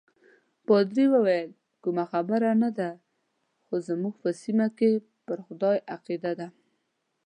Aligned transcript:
پادري 0.65 1.05
وویل: 1.13 1.49
کومه 1.83 2.05
خبره 2.11 2.49
نه 2.63 2.69
ده، 2.77 2.89
خو 3.65 3.75
زموږ 3.87 4.13
په 4.23 4.29
سیمه 4.41 4.67
کې 4.77 4.91
پر 5.25 5.39
خدای 5.45 5.77
عقیده. 5.95 6.47